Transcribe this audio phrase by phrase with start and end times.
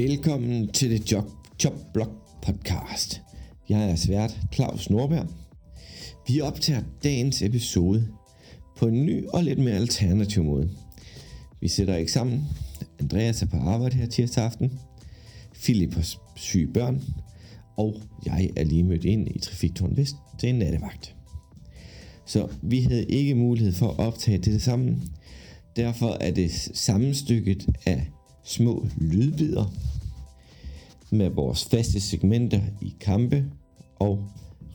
[0.00, 1.24] Velkommen til det Job,
[1.64, 2.08] Job Blog
[2.42, 3.20] podcast.
[3.68, 5.26] Jeg er svært Claus Norberg.
[6.28, 8.08] Vi optager dagens episode
[8.76, 10.70] på en ny og lidt mere alternativ måde.
[11.60, 12.44] Vi sætter ikke sammen.
[13.00, 14.80] Andreas er på arbejde her tirsdag aften.
[15.62, 16.06] Philip har
[16.36, 17.02] syge børn.
[17.76, 21.16] Og jeg er lige mødt ind i Trafiktoren Vest til en nattevagt.
[22.26, 25.02] Så vi havde ikke mulighed for at optage det sammen.
[25.76, 28.10] Derfor er det sammenstykket af
[28.44, 29.74] små lydbider
[31.10, 33.44] med vores faste segmenter i kampe
[33.96, 34.24] og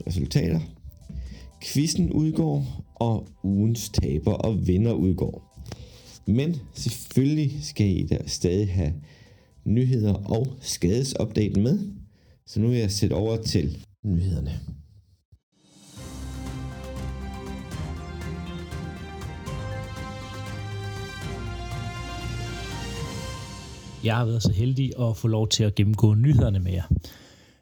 [0.08, 0.60] resultater.
[1.64, 5.64] Quizzen udgår, og ugens taber og vinder udgår.
[6.28, 8.94] Men selvfølgelig skal I da stadig have
[9.66, 11.80] nyheder og skadesopdaten med.
[12.48, 14.60] Så nu vil jeg sætte over til nyhederne.
[24.06, 26.84] Jeg har været så heldig at få lov til at gennemgå nyhederne med jer.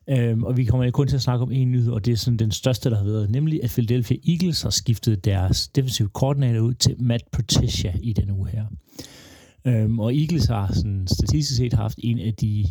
[0.09, 2.37] Øhm, og vi kommer kun til at snakke om en nyhed, og det er sådan
[2.37, 6.73] den største, der har været, nemlig at Philadelphia Eagles har skiftet deres defensive koordinator ud
[6.73, 8.65] til Matt Patricia i den uge her.
[9.65, 12.65] Øhm, og Eagles har sådan statistisk set haft en af de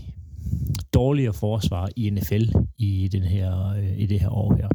[0.94, 2.42] dårligere forsvar i NFL
[2.78, 4.68] i, den her, øh, i det her år her.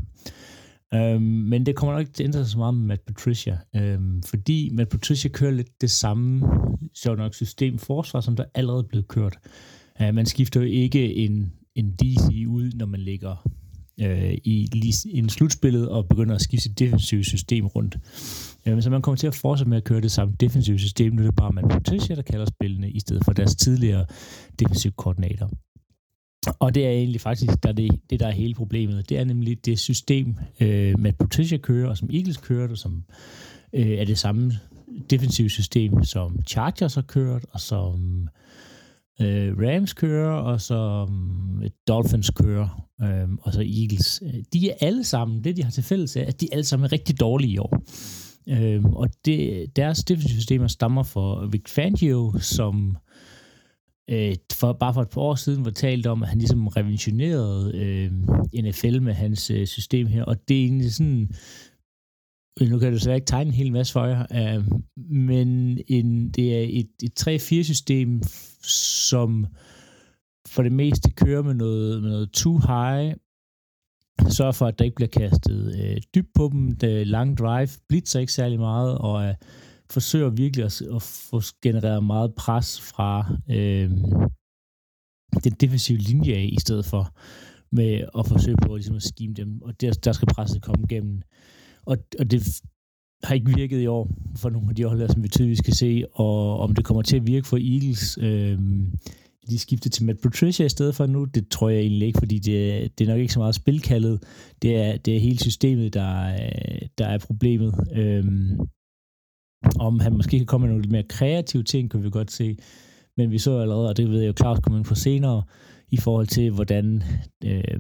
[0.94, 3.58] Øhm, men det kommer nok ikke til at ændre sig så meget med Matt Patricia,
[3.76, 6.46] øhm, fordi Matt Patricia kører lidt det samme
[6.96, 9.38] sjovt nok system forsvar, som der allerede er blevet kørt.
[10.02, 13.50] Øh, man skifter jo ikke en, en DC ud, når man ligger
[14.02, 14.70] øh, i,
[15.06, 17.98] i en slutspillet og begynder at skifte sit defensive system rundt.
[18.66, 21.14] Øh, så man kommer til at fortsætte med at køre det samme defensive system.
[21.14, 24.06] Nu er det bare Matt Patricia, der kalder spillene, i stedet for deres tidligere
[24.60, 25.50] defensive koordinator.
[26.60, 29.10] Og det er egentlig faktisk der er det, det, der er hele problemet.
[29.10, 33.04] Det er nemlig det system, øh, med Patricia kører, og som Eagles kører, og som
[33.74, 34.54] øh, er det samme
[35.10, 38.28] defensive system, som Chargers har kørt, og som
[39.22, 44.24] øh, Rams kører, og som Dolphins kører, øh, og så Eagles.
[44.54, 46.92] De er alle sammen, det de har til fælles er, at de alle sammen er
[46.92, 47.84] rigtig dårlige i år.
[48.50, 52.96] Øh, og det, deres defensive systemer stammer fra Vic Fangio, som øh,
[54.10, 57.72] Øh, for, bare for et par år siden var talt om, at han ligesom revolutionerede
[57.76, 58.12] øh,
[58.64, 61.30] NFL med hans øh, system her, og det er egentlig sådan,
[62.62, 64.64] øh, nu kan du så ikke tegne en hel masse for jer, øh,
[65.12, 68.22] men en, det er et, et 3-4 system,
[69.12, 69.48] som
[70.48, 73.14] for det meste kører med noget, med noget too high,
[74.30, 78.20] sørger for, at der ikke bliver kastet øh, dybt på dem, det lang drive blitzer
[78.20, 79.36] ikke særlig meget, og øh,
[79.90, 83.92] forsøger virkelig at, at få genereret meget pres fra øh,
[85.44, 87.14] den defensive linje af, i stedet for
[87.72, 91.22] med at forsøge på ligesom at skime dem, og der, der skal presset komme igennem.
[91.86, 92.62] Og, og det
[93.24, 96.04] har ikke virket i år for nogle af de hold, som vi tydeligvis kan se,
[96.14, 98.18] og om det kommer til at virke for Eagles.
[98.22, 98.60] Øh,
[99.50, 102.40] de skifter til Matt Patricia i stedet for nu, det tror jeg egentlig ikke, fordi
[102.40, 104.24] det, det er nok ikke så meget spilkaldet.
[104.62, 106.38] Det er, det er hele systemet, der,
[106.98, 107.74] der er problemet.
[107.96, 108.60] Øhm,
[109.80, 112.58] om han måske kan komme med nogle lidt mere kreative ting, kan vi godt se.
[113.18, 115.44] Men vi så allerede, og det ved jeg jo klart komme ind på senere,
[115.90, 117.04] i forhold til, hvordan
[117.44, 117.80] øh,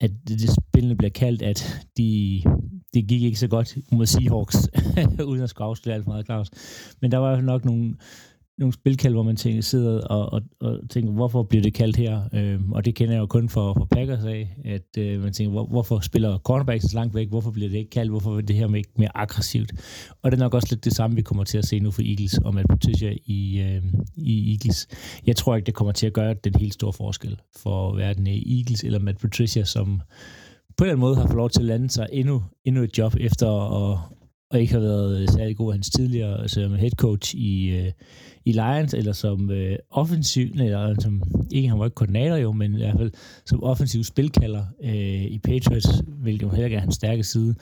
[0.00, 0.40] at det,
[0.74, 2.42] det bliver kaldt, at de,
[2.94, 4.68] det gik ikke så godt mod Seahawks,
[5.28, 6.50] uden at skulle afsløre alt for meget, Claus.
[7.00, 7.94] Men der var nok nogle,
[8.58, 12.22] nogle spilkald, hvor man tænker, sidder og, og, og tænker, hvorfor bliver det kaldt her?
[12.34, 15.50] Øhm, og det kender jeg jo kun for, for Packers af, at øh, man tænker,
[15.50, 17.28] hvor, hvorfor spiller cornerbacks så langt væk?
[17.28, 18.10] Hvorfor bliver det ikke kaldt?
[18.10, 19.72] Hvorfor er det her ikke mere aggressivt?
[20.22, 22.02] Og det er nok også lidt det samme, vi kommer til at se nu for
[22.02, 23.82] Eagles og Matt Patricia i, øh,
[24.16, 24.86] i Eagles.
[25.26, 28.58] Jeg tror ikke, det kommer til at gøre den helt store forskel for hverken i
[28.58, 30.00] Eagles eller Matt Patricia, som
[30.76, 33.46] på den måde har fået lov til at lande sig endnu, endnu et job efter
[33.92, 33.98] at,
[34.50, 37.92] og ikke har været særlig god hans tidligere altså head coach i, øh,
[38.48, 42.74] i Lions, eller som øh, offensiv, eller som, ikke han var ikke koordinator jo, men
[42.74, 43.10] i hvert fald
[43.46, 47.54] som offensiv spilkalder øh, i Patriots, hvilket jo heller ikke er hans stærke side.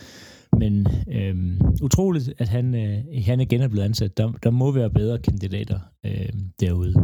[0.59, 4.17] Men øh, utroligt, at han, øh, han igen er blevet ansat.
[4.17, 6.29] Der, der må være bedre kandidater øh,
[6.61, 6.95] derude.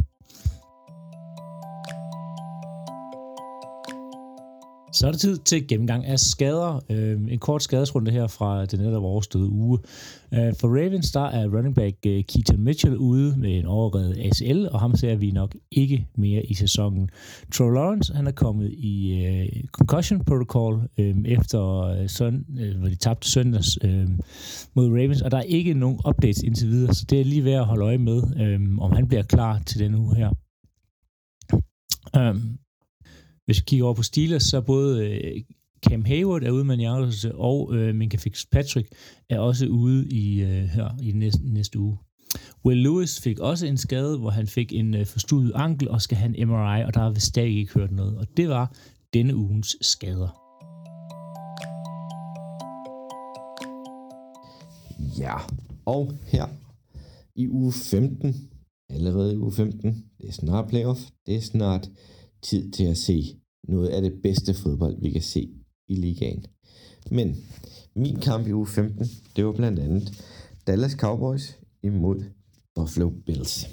[4.92, 6.84] Så er det tid til gennemgang af skader.
[6.90, 9.78] Øh, en kort skadesrunde her fra den netop overståede uge.
[10.34, 14.68] Øh, for Ravens, der er running back øh, Keaton Mitchell ude med en overredet ACL,
[14.72, 17.10] og ham ser vi nok ikke mere i sæsonen.
[17.52, 22.88] Troy Lawrence, han er kommet i øh, concussion protocol øh, efter øh, søn, øh, hvor
[22.88, 24.08] de tabte søndags øh,
[24.74, 27.60] mod Ravens, og der er ikke nogen updates indtil videre, så det er lige værd
[27.60, 30.30] at holde øje med, øh, om han bliver klar til den uge her.
[32.16, 32.58] Um,
[33.52, 35.42] hvis vi kigger over på Steelers, så både øh,
[35.86, 38.88] Cam Hayward er ude med en hjertelse, og øh, Minka Fitzpatrick
[39.30, 41.98] er også ude i, øh, her i næste, næste uge.
[42.64, 46.16] Will Lewis fik også en skade, hvor han fik en øh, forstudet ankel og skal
[46.16, 48.18] have en MRI, og der har vi stadig ikke hørt noget.
[48.18, 48.74] Og det var
[49.12, 50.38] denne ugens skader.
[55.18, 55.36] Ja,
[55.84, 56.46] og her
[57.36, 58.50] i uge 15,
[58.90, 61.90] allerede i uge 15, det er snart playoff, det er snart
[62.42, 65.48] tid til at se noget af det bedste fodbold, vi kan se
[65.88, 66.46] i ligaen.
[67.10, 67.36] Men
[67.94, 69.06] min kamp i uge 15,
[69.36, 70.24] det var blandt andet
[70.66, 72.24] Dallas Cowboys imod
[72.74, 73.68] Buffalo Bills.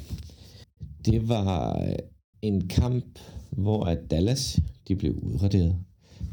[1.06, 1.96] Det var øh,
[2.42, 3.20] en kamp,
[3.52, 5.76] hvor at Dallas de blev udraderet.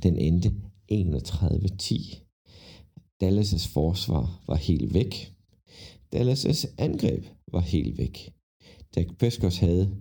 [0.03, 0.55] Den endte
[0.93, 2.27] 31-10.
[3.25, 5.33] Dallas' forsvar var helt væk.
[6.15, 8.33] Dallas' angreb var helt væk.
[8.95, 9.97] Dak Prescott havde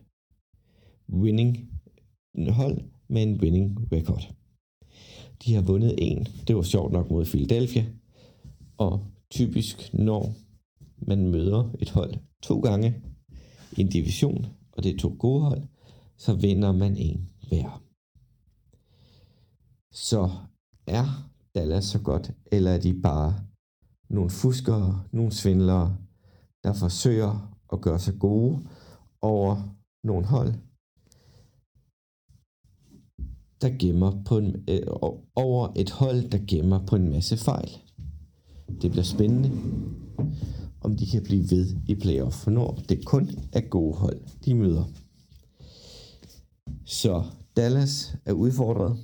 [1.09, 1.71] winning
[2.49, 2.79] hold
[3.09, 4.40] med en winning record.
[5.45, 6.27] De har vundet en.
[6.47, 7.85] Det var sjovt nok mod Philadelphia.
[8.79, 10.35] Og typisk, når
[10.99, 12.95] man møder et hold to gange
[13.77, 15.63] i en division, og det er to gode hold,
[16.17, 17.83] så vinder man en hver.
[19.93, 20.31] Så
[20.87, 23.35] er Dallas så godt, eller er de bare
[24.09, 25.97] nogle fuskere, nogle svindlere,
[26.65, 28.67] der forsøger at gøre sig gode
[29.23, 30.55] over nogle hold,
[33.61, 34.81] der gemmer på en, øh,
[35.37, 37.71] over et hold, der gemmer på en masse fejl.
[38.83, 39.51] Det bliver spændende,
[40.81, 44.55] om de kan blive ved i playoff, for når det kun er gode hold, de
[44.55, 44.85] møder.
[46.85, 47.25] Så
[47.57, 48.97] Dallas er udfordret,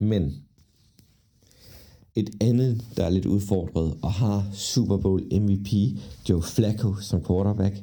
[0.00, 0.44] men
[2.14, 5.98] et andet, der er lidt udfordret og har Super Bowl MVP
[6.28, 7.76] Joe Flacco som quarterback,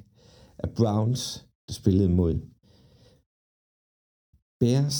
[0.57, 2.50] er Browns, der spillede mod
[4.61, 4.99] Bears,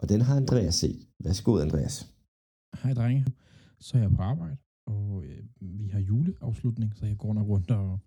[0.00, 1.00] og den har Andreas set.
[1.24, 1.96] Værsgo, Andreas.
[2.82, 3.26] Hej, drenge.
[3.80, 4.56] Så er jeg på arbejde,
[4.86, 7.98] og øh, vi har juleafslutning, så jeg går nok rundt og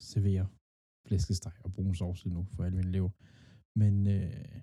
[0.00, 0.46] serverer
[1.06, 3.10] flæskesteg og brun sovs nu for alle mine elever.
[3.78, 4.60] Men øh,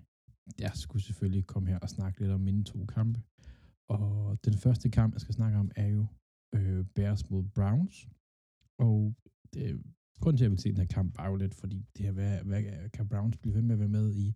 [0.58, 3.20] jeg skulle selvfølgelig komme her og snakke lidt om mine to kampe.
[3.88, 6.06] Og den første kamp, jeg skal snakke om, er jo
[6.54, 8.08] øh, Bears mod Browns.
[8.78, 9.14] Og
[9.54, 9.82] det,
[10.20, 12.12] grunden til, at jeg vil se den her kamp, var jo lidt, fordi det her,
[12.12, 14.34] hvad, hvad, kan Browns blive ved med at være med i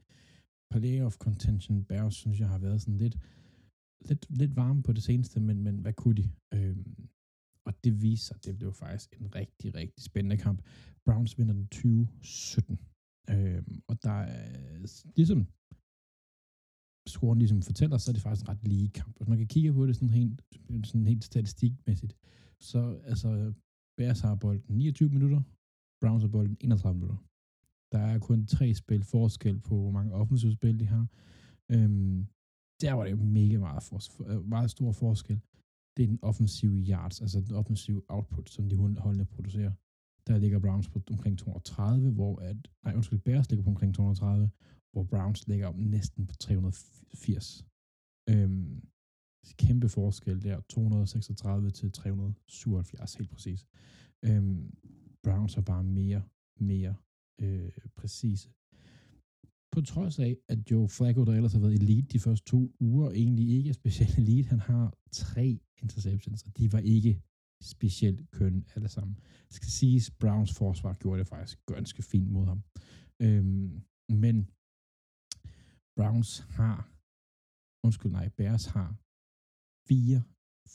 [0.73, 3.17] playoff contention Bears, synes jeg har været sådan lidt,
[4.09, 6.27] lidt, lidt varme på det seneste, men, men hvad kunne de?
[6.55, 7.09] Øhm,
[7.67, 10.59] og det viser det blev faktisk en rigtig, rigtig spændende kamp.
[11.07, 12.77] Browns vinder den 20-17.
[13.35, 14.79] Øhm, og der er
[15.17, 15.41] ligesom
[17.15, 19.17] scoren ligesom fortæller, så er det faktisk en ret lige kamp.
[19.17, 20.43] Hvis man kan kigge på det sådan helt,
[20.85, 22.15] sådan helt statistikmæssigt,
[22.61, 23.29] så altså
[23.99, 25.41] Bears har bolden 29 minutter,
[26.03, 27.19] Browns har bolden 31 minutter.
[27.93, 31.07] Der er kun tre spil forskel på, hvor mange offensive spil de har.
[31.71, 32.27] Øhm,
[32.81, 35.41] der var det jo mega meget, for, øh, meget stor forskel.
[35.97, 39.73] Det er den offensive yards, altså den offensive output, som de holdene producerer.
[40.27, 44.51] Der ligger Browns på omkring 230, hvor at, nej, undskyld, Bears ligger på omkring 230,
[44.93, 47.67] hvor Browns ligger om næsten på 380.
[48.31, 48.87] Øhm,
[49.59, 53.67] kæmpe forskel der, 236 til 377, helt præcis.
[54.25, 54.75] Øhm,
[55.23, 56.23] Browns har bare mere,
[56.61, 56.95] mere
[57.41, 58.49] øh, præcise.
[59.73, 63.11] På trods af, at Joe Flacco, der ellers har været elite de første to uger,
[63.11, 64.49] egentlig ikke er specielt elite.
[64.49, 67.23] Han har tre interceptions, og de var ikke
[67.63, 69.15] specielt køn alle sammen.
[69.49, 72.63] Det skal siges, Browns forsvar gjorde det faktisk ganske fint mod ham.
[73.23, 73.83] Øhm,
[74.23, 74.37] men
[75.97, 76.79] Browns har,
[77.87, 78.89] undskyld nej, Bears har
[79.89, 80.23] fire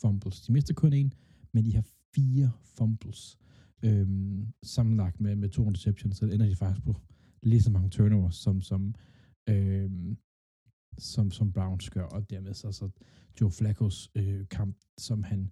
[0.02, 0.42] fumbles.
[0.42, 1.14] De mister kun en,
[1.54, 1.86] men de har
[2.16, 3.38] fire fumbles.
[3.84, 6.94] Øhm, sammenlagt med, med to interceptions, så ender de faktisk på
[7.44, 8.96] lige så mange turnovers, som, som,
[9.50, 10.18] øhm,
[10.98, 12.90] som, som Browns gør, og dermed så, så
[13.42, 15.52] Joe Flacco's øh, kamp, som han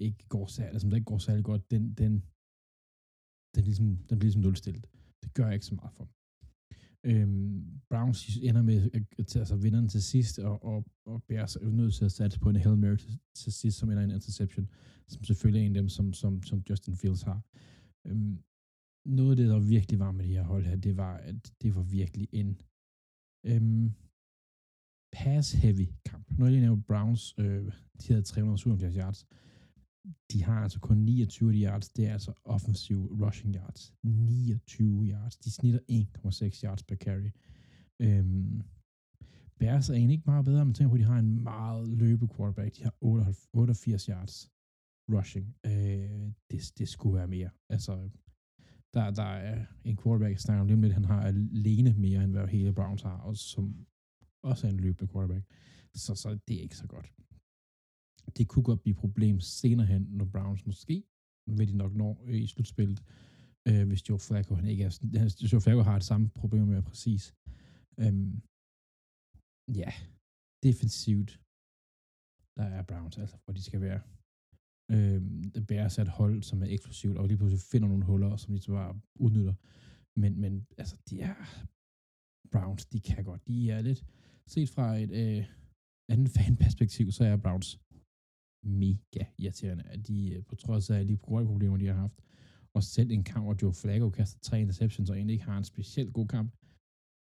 [0.00, 2.12] ikke går særlig, som der ikke går særlig godt, den, den,
[3.54, 4.86] den, ligesom, den bliver ligesom nulstillet.
[5.22, 6.12] Det gør ikke så meget for dem.
[7.08, 11.70] Øhm, Browns ender med at tage altså vinderen til sidst, og, og, og Bears er
[11.70, 14.70] nødt til at satse på en Hail Mary til, til sidst, som ender en interception,
[15.08, 17.40] som selvfølgelig er en af dem, som, som, som Justin Fields har.
[18.06, 18.38] Øhm,
[19.04, 21.74] noget af det, der virkelig var med de her hold her, det var, at det
[21.74, 22.60] var virkelig en
[23.46, 23.92] øhm,
[25.16, 26.38] pass-heavy kamp.
[26.38, 27.72] Når jeg lige nævner Browns, øh,
[28.02, 29.26] de havde 377 yards,
[30.32, 31.88] de har altså kun 29 yards.
[31.88, 33.94] Det er altså offensiv rushing yards.
[34.02, 35.36] 29 yards.
[35.36, 37.30] De snitter 1,6 yards per carry.
[38.00, 38.62] Øhm,
[39.58, 42.28] Bears er egentlig ikke meget bedre, men tænker på, at de har en meget løbe
[42.36, 42.76] quarterback.
[42.76, 42.94] De har
[43.52, 44.50] 88 yards
[45.12, 45.56] rushing.
[45.66, 47.50] Øh, det, det skulle være mere.
[47.68, 48.10] Altså,
[48.94, 52.32] der, der er en quarterback, jeg snakker om lige lidt, han har alene mere, end
[52.32, 53.86] hvad hele Browns har, og som
[54.42, 55.44] også er en løbende quarterback.
[55.94, 57.12] Så, så det er ikke så godt
[58.36, 60.96] det kunne godt blive et problem senere hen, når Browns måske
[61.58, 63.00] vil de nok når øh, i slutspillet,
[63.68, 66.82] øh, hvis Joe Flacco han ikke er sådan, Joe Flacco har det samme problem med
[66.82, 67.34] præcis.
[68.02, 68.32] Øhm,
[69.80, 69.90] ja,
[70.66, 71.30] defensivt,
[72.58, 74.00] der er Browns altså, hvor de skal være.
[74.94, 78.36] Øhm, det bærer sig et hold, som er eksklusivt, og lige pludselig finder nogle huller,
[78.36, 79.54] som de så bare udnytter.
[80.20, 81.36] Men, men altså, de er
[82.52, 83.46] Browns, de kan godt.
[83.48, 84.00] De er lidt,
[84.54, 85.44] set fra et øh,
[86.12, 87.80] andet fanperspektiv, så er Browns
[88.66, 92.20] mega irriterende, at de øh, på trods af de problemer, de har haft,
[92.74, 95.64] og selv en kamp, hvor Joe Flacco kaster tre interceptions, og egentlig ikke har en
[95.64, 96.52] specielt god kamp,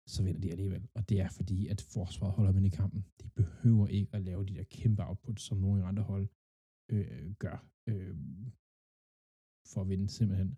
[0.07, 0.87] så vinder de alligevel.
[0.93, 3.05] Og det er fordi, at forsvaret holder med i kampen.
[3.21, 6.27] De behøver ikke at lave de der kæmpe output, som nogle andre hold
[6.91, 8.15] øh, gør, øh,
[9.65, 10.57] for at vinde simpelthen.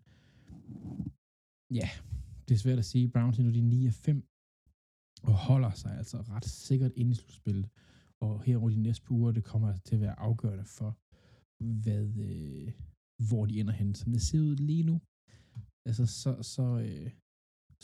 [1.70, 1.88] Ja,
[2.48, 3.08] det er svært at sige.
[3.08, 4.22] Browns er nu de 9-5
[5.22, 7.68] og holder sig altså ret sikkert ind i slutspillet.
[8.24, 10.90] Og her over de næste par uger, det kommer altså til at være afgørende for,
[11.84, 12.68] hvad, øh,
[13.28, 13.94] hvor de ender hen.
[13.94, 14.96] Som det ser ud lige nu,
[15.88, 17.10] altså så, så, øh,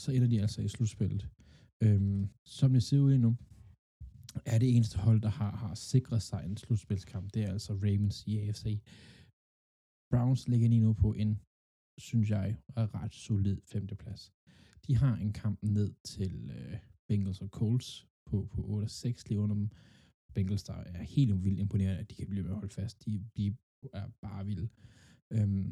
[0.03, 1.23] så ender de altså i slutspillet.
[1.85, 3.33] Øhm, som det ser ud lige nu,
[4.53, 7.27] er det eneste hold, der har, har sikret sig en slutspilskamp.
[7.35, 8.65] Det er altså Ravens i AFC.
[10.13, 11.31] Browns ligger lige nu på en,
[12.09, 14.23] synes jeg, ret solid femteplads.
[14.87, 16.77] De har en kamp ned til øh,
[17.09, 19.71] Bengals og Colts på, på 8-6 lige under dem.
[20.39, 23.05] Bengals, der er helt vildt imponerende, at de kan blive med at holde fast.
[23.05, 23.45] De, de
[23.93, 24.69] er bare vilde.
[25.37, 25.69] Øhm,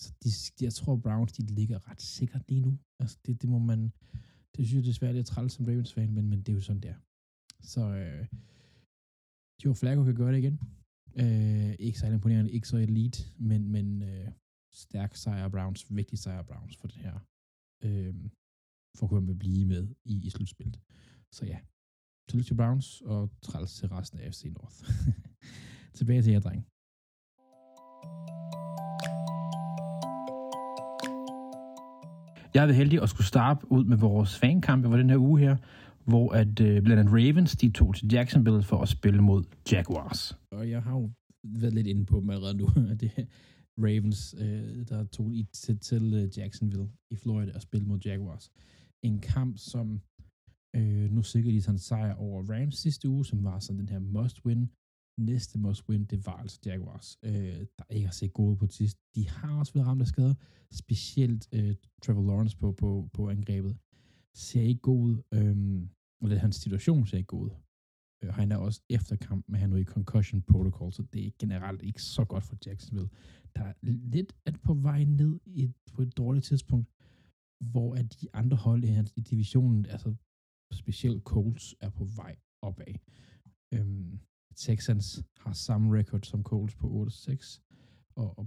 [0.00, 0.28] så de,
[0.66, 2.72] jeg tror, Browns, de ligger ret sikkert lige nu.
[3.00, 3.80] Altså, det, det må man,
[4.54, 6.86] det synes jeg desværre, det er træls som Ravens-fan, men, men det er jo sådan,
[6.88, 6.96] der.
[7.72, 8.26] Så øh,
[9.64, 10.56] Joe Flacco kan gøre det igen.
[11.22, 14.28] Øh, ikke så imponerende, ikke så elite, men, men øh,
[14.84, 17.16] stærk sejr Browns, vigtig sejr Browns for det her.
[17.84, 18.14] Øh,
[18.96, 20.80] for at kunne blive med i, i slutspillet.
[21.36, 21.60] Så ja,
[22.28, 24.76] Tillykke til Browns, og træls til resten af FC North.
[25.98, 26.66] Tilbage til jer, dreng.
[32.54, 35.56] Jeg er heldig at skulle starte ud med vores fankampe for den her uge her,
[36.04, 40.38] hvor at øh, blandt andet Ravens, de tog til Jacksonville for at spille mod Jaguars.
[40.50, 41.10] Og jeg har jo
[41.44, 43.10] været lidt inde på dem allerede nu, at det
[43.78, 48.50] Ravens, øh, der tog i til, til øh, Jacksonville i Florida og spille mod Jaguars.
[49.02, 50.00] En kamp, som
[50.76, 53.88] Øh, nu sikkert de sådan en sejr over Rams sidste uge, som var sådan den
[53.88, 54.62] her must-win.
[55.18, 59.00] Næste must-win, det var altså Jaguars, øh, der ikke har set gode på det sidste.
[59.14, 60.34] De har også været ramt af skader,
[60.72, 63.76] specielt øh, Trevor Lawrence på, på, på angrebet.
[64.34, 65.56] Ser ikke god ud, øh,
[66.22, 67.50] eller hans situation ser ikke god ud.
[68.24, 71.30] Øh, han er også efter kamp med han nu i concussion protocol, så det er
[71.38, 73.10] generelt ikke så godt for Jacksonville.
[73.56, 76.88] Der er lidt at på vej ned i, på et dårligt tidspunkt,
[77.72, 80.14] hvor at de andre hold i, hans, i divisionen, altså
[80.74, 82.94] specielt Colts er på vej opad.
[83.74, 84.18] Øhm,
[84.56, 87.60] Texans har samme record som Colts på 8-6,
[88.16, 88.46] og, og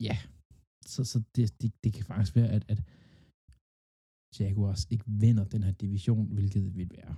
[0.00, 0.16] ja,
[0.92, 2.80] så, så det, det, det kan faktisk være, at, at
[4.40, 7.16] Jaguars ikke vinder den her division, hvilket vil være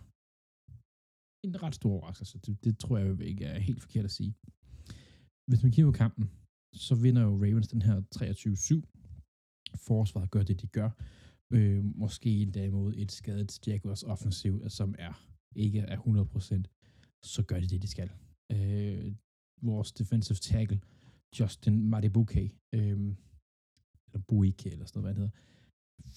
[1.44, 2.38] en ret stor overraskelse.
[2.38, 4.34] Det, det tror jeg ikke er helt forkert at sige.
[5.48, 6.30] Hvis man kigger på kampen,
[6.74, 9.78] så vinder jo Ravens den her 23-7.
[9.88, 10.90] Forsvaret gør det, de gør.
[11.52, 15.12] Øh, måske endda imod et skadet Jaguars offensiv, øh, som er
[15.56, 16.62] ikke er 100%,
[17.22, 18.10] så gør de det, de skal.
[18.52, 19.12] Øh,
[19.62, 20.80] vores defensive tackle,
[21.40, 22.98] Justin Madibuke, øh,
[24.06, 25.36] eller Buike, eller sådan noget, hvad han hedder,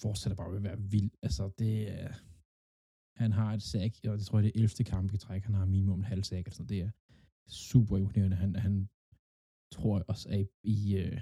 [0.02, 1.10] fortsætter bare med at være vild.
[1.22, 2.12] Altså, det er
[3.22, 4.84] Han har et sack, og det tror jeg det er 11.
[4.84, 6.90] kamp i træk, han har minimum en halv sack, så det er
[7.48, 8.36] super imponerende.
[8.36, 8.88] Han, han
[9.74, 11.18] tror jeg også er i uh,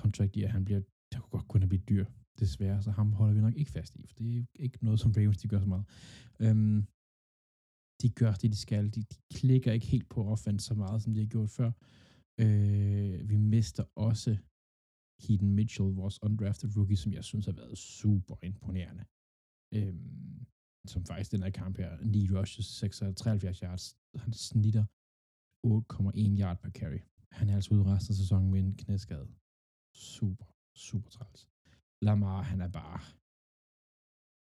[0.00, 0.80] contract i, han bliver,
[1.12, 2.04] der kunne godt kunne blive dyr,
[2.40, 5.12] desværre, så ham holder vi nok ikke fast i, for det er ikke noget, som
[5.16, 5.84] Ravens de gør så meget.
[6.40, 6.86] Øhm,
[8.02, 8.84] de gør det, de skal.
[8.94, 11.70] De, de klikker ikke helt på offense så meget, som de har gjort før.
[12.44, 14.36] Øh, vi mister også
[15.22, 19.04] Keaton Mitchell, vores undrafted rookie, som jeg synes har været super imponerende.
[19.74, 20.46] Øhm,
[20.92, 22.66] som faktisk den her kamp her, 9 rushes,
[23.16, 24.84] 73 yards, han snitter
[25.66, 27.00] 8,1 yard per carry.
[27.38, 29.28] Han er altså ude resten af sæsonen med en knæskade.
[29.94, 30.46] Super,
[30.76, 31.51] super træls.
[32.02, 33.00] Lamar, han er bare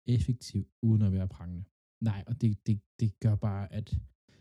[0.06, 1.64] effektiv, uden at være prangende.
[2.00, 3.98] Nej, og det, det, det gør bare, at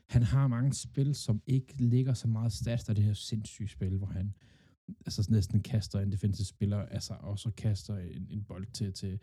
[0.09, 3.97] han har mange spil, som ikke ligger så meget stats, og det her sindssyge spil,
[3.97, 4.33] hvor han
[5.05, 9.19] altså næsten kaster en defensive spiller, altså, og så kaster en, en bold til, til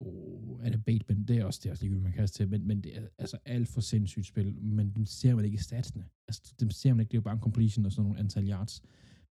[0.00, 2.66] oh, er det Bateman, det er også det, er også ligegyldigt, man kaster til, men,
[2.66, 6.04] men det er altså alt for sindssygt spil, men dem ser man ikke i statsene.
[6.28, 8.50] Altså, dem ser man ikke, det er jo bare en completion og sådan nogle antal
[8.50, 8.82] yards,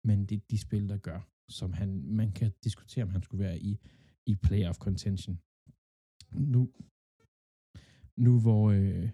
[0.04, 1.88] men det er de spil, der gør, som han,
[2.20, 3.72] man kan diskutere, om han skulle være i,
[4.26, 5.34] i playoff contention.
[6.54, 6.62] Nu,
[8.16, 9.08] nu hvor øh,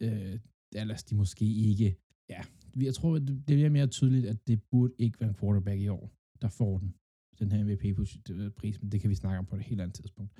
[0.00, 0.38] øh,
[0.72, 1.96] Dallas, de måske ikke,
[2.28, 2.42] ja,
[2.76, 6.04] jeg tror, det bliver mere tydeligt, at det burde ikke være en quarterback i år,
[6.42, 6.94] der får den,
[7.38, 10.32] den her MVP-pris, øh, men det kan vi snakke om på et helt andet tidspunkt.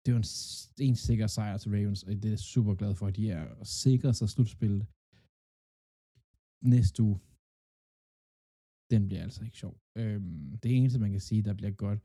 [0.00, 0.30] Det er jo en,
[0.88, 3.64] en sikker sejr til Ravens, og det er jeg super glad for, at de er
[3.64, 4.86] sikret sig slutspillet
[6.74, 7.18] næste uge.
[8.94, 9.74] Den bliver altså ikke sjov.
[10.00, 12.00] Øhm, det eneste, man kan sige, der bliver godt,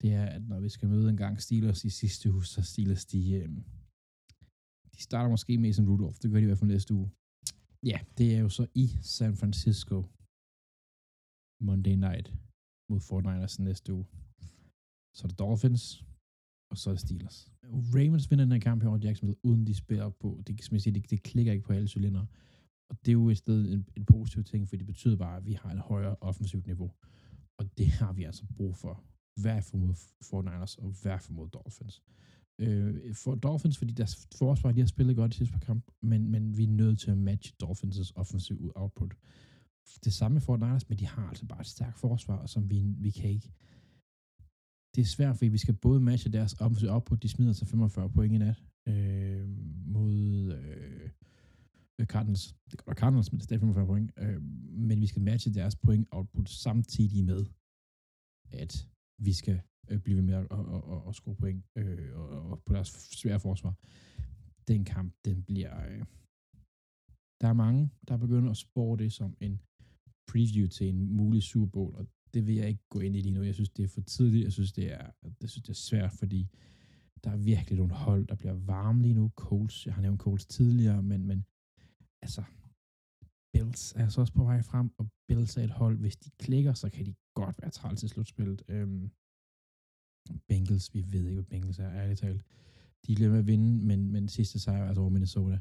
[0.00, 3.04] det er, at når vi skal møde en gang Steelers i sidste uge, så Steelers,
[3.12, 3.60] de, øhm,
[4.94, 6.18] de starter måske med som Rudolph.
[6.22, 7.08] Det gør de i hvert fald næste uge.
[7.90, 9.96] Ja, det er jo så i San Francisco
[11.68, 12.26] Monday night
[12.90, 14.06] mod 49ers næste uge.
[15.16, 15.84] Så er det Dolphins,
[16.70, 17.38] og så er det Steelers.
[17.96, 20.82] Ravens vinder den her kamp her over Jacksonville, uden de spiller på, det, som jeg
[20.82, 22.26] siger, det, det klikker ikke på alle cylindre.
[22.90, 25.46] Og det er jo et sted en, en positiv ting, for det betyder bare, at
[25.46, 26.92] vi har et højere offensivt niveau.
[27.58, 29.04] Og det har vi altså brug for.
[29.40, 32.02] Hver for mod 49ers, og hver for mod Dolphins
[32.58, 36.30] øh, for Dolphins, fordi deres forsvar, de har spillet godt i sidste par kamp, men,
[36.30, 39.14] men vi er nødt til at matche Dolphins' offensive output.
[40.04, 43.10] Det samme for Niners, men de har altså bare et stærkt forsvar, som vi, vi
[43.10, 43.52] kan ikke...
[44.94, 48.10] Det er svært, fordi vi skal både matche deres offensive output, de smider sig 45
[48.10, 49.48] point i nat øh,
[49.86, 51.10] mod øh,
[52.00, 52.56] Øh, Cardinals.
[52.70, 54.10] Det går Cardinals, men det er stadig 45 point.
[54.18, 54.42] Øh,
[54.88, 57.46] men vi skal matche deres point output samtidig med,
[58.50, 62.62] at vi skal øh, blive med at, at, at, at score point øh, og, og
[62.66, 63.74] på deres svære forsvar.
[64.68, 65.90] Den kamp, den bliver...
[65.90, 66.04] Øh,
[67.40, 69.60] der er mange, der begynder at spore det som en
[70.30, 73.34] preview til en mulig Super Bowl, og det vil jeg ikke gå ind i lige
[73.34, 73.42] nu.
[73.42, 74.44] Jeg synes, det er for tidligt.
[74.44, 76.48] Jeg synes, det er, jeg synes, det er svært, fordi
[77.24, 79.30] der er virkelig nogle hold, der bliver varme lige nu.
[79.36, 81.44] Coles, jeg har nævnt Coles tidligere, men, men
[82.24, 82.42] altså,
[83.52, 86.72] Bills er altså også på vej frem, og Bills er et hold, hvis de klikker,
[86.82, 88.62] så kan de godt være træls til slutspillet.
[88.68, 89.10] Øhm,
[90.48, 92.42] Bengals, vi ved ikke, hvad Bengals er, ærligt talt.
[93.06, 95.58] De er med at vinde, men, men sidste sejr er altså over Minnesota,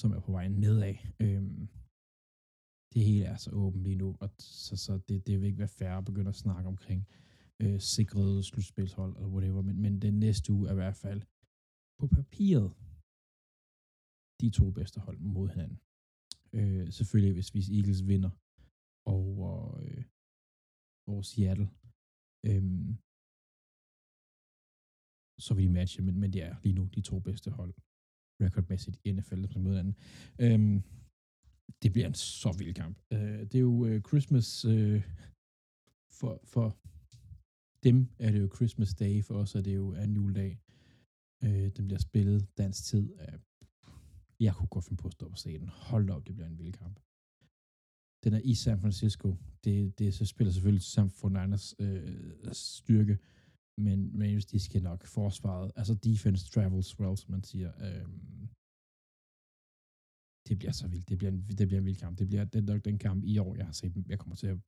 [0.00, 0.94] som er på vej nedad.
[1.24, 1.68] Øhm,
[2.92, 5.68] det hele er så åbent lige nu, og så, så det, det vil ikke være
[5.68, 7.06] fair at begynde at snakke omkring
[7.62, 11.22] øh, sikrede slutspilshold eller whatever, men, men den næste uge er i hvert fald
[12.00, 12.72] på papiret
[14.42, 15.78] de to bedste hold mod hinanden.
[16.52, 18.30] Øh, selvfølgelig, hvis, hvis Eagles vinder
[19.18, 19.52] over,
[19.82, 20.04] øh,
[21.10, 21.68] over Seattle,
[22.48, 22.62] øh,
[25.44, 27.74] så vil de matche, men, men det er lige nu de to bedste hold
[28.44, 29.96] recordmæssigt i NFL, der møder hinanden.
[30.44, 30.82] Øh,
[31.82, 32.96] det bliver en så vild kamp.
[33.12, 35.02] Øh, det er jo øh, Christmas øh,
[36.18, 36.66] for, for
[37.82, 40.60] dem er det jo Christmas Day, for os er det jo en juledag.
[41.44, 43.38] Øh, den bliver spillet dansk tid af
[44.44, 45.68] jeg kunne godt finde på at stå på scenen.
[45.68, 46.96] Hold op, det bliver en vild kamp.
[48.24, 49.28] Den er i San Francisco.
[49.64, 53.18] Det, det så spiller selvfølgelig San Fernandes øh, styrke,
[53.78, 57.70] men, men de skal nok forsvaret, altså defense travels well, som man siger.
[57.86, 58.06] Øh,
[60.48, 61.08] det bliver så vildt.
[61.08, 62.18] Det bliver en, det bliver en vild kamp.
[62.18, 64.58] Det bliver den, den kamp i år, jeg har set, jeg kommer til at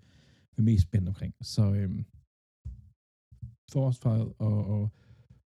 [0.57, 1.35] være mest spændt omkring.
[1.43, 1.91] Så øh,
[3.73, 4.91] forsvaret og, og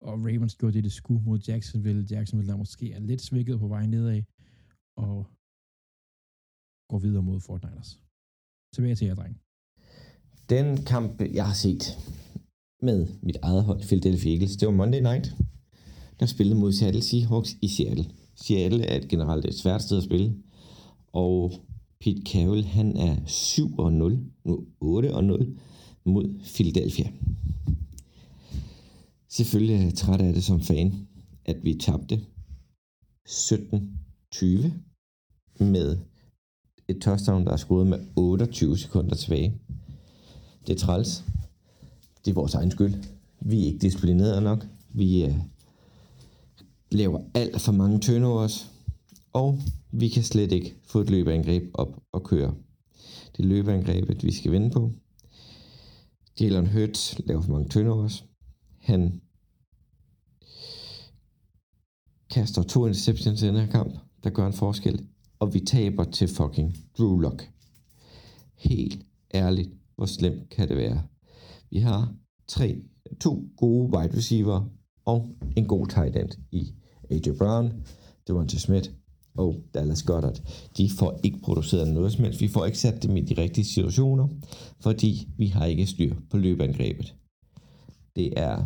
[0.01, 2.07] og Ravens gjorde det, det skulle mod Jacksonville.
[2.11, 4.23] Jacksonville, der måske er lidt svækket på vej nedad,
[4.97, 5.27] og
[6.89, 7.99] går videre mod Fort Niners.
[8.73, 9.41] Tilbage til jer, dreng.
[10.49, 11.83] Den kamp, jeg har set
[12.81, 15.35] med mit eget hold, Philadelphia Eagles, det var Monday Night,
[16.19, 18.05] der spillede mod Seattle Seahawks i Seattle.
[18.35, 20.43] Seattle er et generelt et svært sted at spille,
[21.13, 21.51] og
[21.99, 23.59] Pete Carroll, han er 7-0,
[24.43, 25.59] nu 8-0
[26.05, 27.11] mod Philadelphia.
[29.29, 31.07] Selvfølgelig er jeg træt af det som fan,
[31.45, 32.21] at vi tabte
[33.29, 34.71] 17-20
[35.59, 35.97] med
[36.87, 39.61] et touchdown, der er skudt med 28 sekunder tilbage.
[40.67, 41.23] Det er træls.
[42.25, 42.93] Det er vores egen skyld.
[43.39, 44.67] Vi er ikke disciplineret nok.
[44.89, 45.35] Vi øh,
[46.91, 48.71] laver alt for mange turnovers.
[49.33, 49.59] Og
[49.91, 52.55] vi kan slet ikke få et løbeangreb op og køre.
[53.37, 54.91] Det er løbeangrebet, vi skal vinde på.
[56.39, 58.28] Jalen Hurts laver for mange turnovers.
[58.79, 59.21] Han
[62.29, 65.05] kaster to interceptions i den her kamp, der gør en forskel.
[65.39, 67.49] Og vi taber til fucking Drew Lock.
[68.55, 71.03] Helt ærligt, hvor slemt kan det være?
[71.69, 72.13] Vi har
[72.47, 72.81] tre,
[73.21, 74.69] to gode wide receiver
[75.05, 76.73] og en god tight end i
[77.09, 77.83] AJ Brown,
[78.27, 78.89] Devonta Smith
[79.37, 80.41] og Dallas Goddard.
[80.77, 82.41] De får ikke produceret noget som helst.
[82.41, 84.27] Vi får ikke sat dem i de rigtige situationer,
[84.79, 87.15] fordi vi har ikke styr på løbeangrebet.
[88.19, 88.65] Det er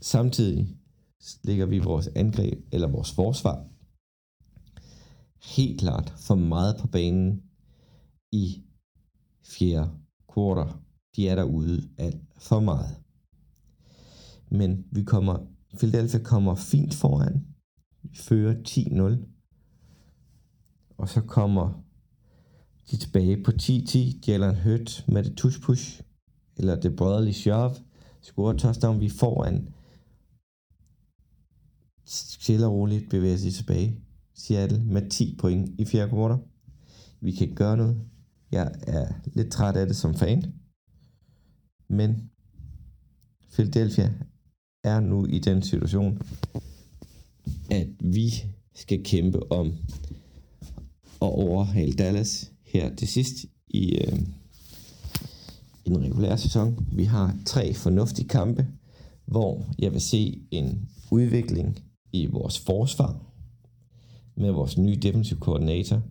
[0.00, 0.76] samtidig
[1.44, 3.66] ligger vi vores angreb eller vores forsvar
[5.44, 7.42] helt klart for meget på banen
[8.32, 8.62] i
[9.44, 9.90] fjerde
[10.32, 10.80] kvarter.
[11.16, 12.96] De er derude alt for meget.
[14.50, 15.46] Men vi kommer,
[15.78, 17.46] Philadelphia kommer fint foran.
[18.02, 19.28] Vi fører 10-0.
[20.98, 21.82] Og så kommer
[22.90, 23.98] de tilbage på 10-10.
[24.28, 26.02] Jalen Hurt med det tush push.
[26.56, 27.74] Eller det brotherly shove.
[28.22, 29.00] Scorer touchdown.
[29.00, 29.68] Vi får en
[32.04, 34.00] stille og roligt bevæger sig tilbage.
[34.34, 36.44] Seattle med 10 point i fjerde kvartal.
[37.20, 38.00] Vi kan gøre noget.
[38.52, 40.54] Jeg er lidt træt af det som fan.
[41.88, 42.30] Men
[43.52, 44.12] Philadelphia
[44.84, 46.22] er nu i den situation,
[47.70, 48.30] at vi
[48.74, 49.72] skal kæmpe om
[51.02, 53.34] at overhale Dallas her til sidst
[53.68, 54.18] i, øh,
[55.84, 56.86] i den regulære sæson.
[56.92, 58.66] Vi har tre fornuftige kampe,
[59.26, 61.78] hvor jeg vil se en udvikling
[62.12, 63.32] i vores forsvar
[64.36, 66.02] med vores nye defensive koordinator,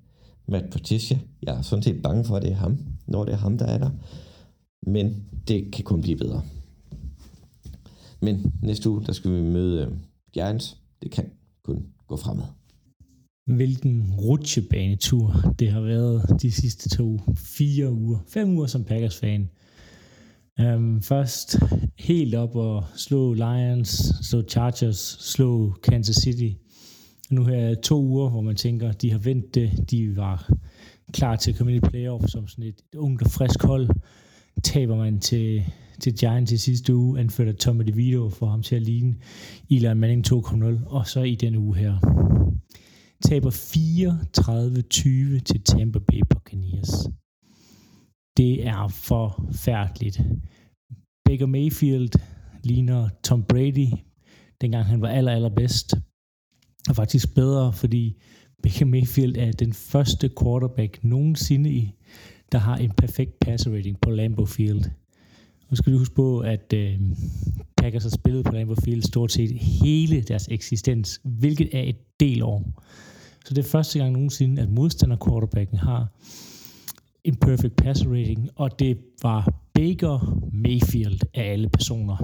[0.47, 1.19] Matt Patricia.
[1.41, 3.65] Jeg er sådan set bange for, at det er ham, når det er ham, der
[3.65, 3.89] er der.
[4.87, 6.41] Men det kan kun blive bedre.
[8.21, 9.91] Men næste uge, der skal vi møde øh,
[10.33, 10.77] Giants.
[11.01, 11.25] Det kan
[11.63, 12.45] kun gå fremad.
[13.55, 19.49] Hvilken rutsjebanetur det har været de sidste to, fire uger, fem uger som Packers-fan.
[20.61, 21.59] Um, først
[21.99, 23.89] helt op og slå Lions,
[24.21, 26.57] slå Chargers, slå Kansas City.
[27.29, 30.51] Nu her er to uger, hvor man tænker, de har vendt det, de var
[31.13, 33.89] klar til at komme ind i playoff som sådan et, ungt og frisk hold.
[34.63, 35.63] Taber man til,
[35.99, 39.15] til Giants i sidste uge, anført af Tommy DeVito for ham til at ligne
[39.69, 41.97] Eli Manning 2.0, og så i denne uge her.
[43.25, 47.20] Taber 34-20 til Tampa Bay Buccaneers.
[48.37, 50.21] Det er forfærdeligt.
[51.25, 52.09] Baker Mayfield
[52.63, 53.87] ligner Tom Brady,
[54.61, 55.95] dengang han var aller, allerbedst.
[56.89, 58.21] Og faktisk bedre, fordi
[58.63, 61.91] Baker Mayfield er den første quarterback nogensinde, i,
[62.51, 64.83] der har en perfekt passer rating på Lambeau Field.
[65.69, 66.99] Nu skal du huske på, at øh,
[67.77, 72.43] Packers har spillet på Lambeau Field stort set hele deres eksistens, hvilket er et del
[72.43, 72.83] år.
[73.45, 76.07] Så det er første gang nogensinde, at modstander quarterbacken har
[77.23, 82.17] en perfect passer rating, og det var Baker Mayfield af alle personer.